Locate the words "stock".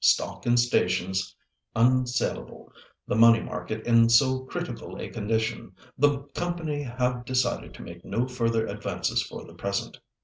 0.03-0.47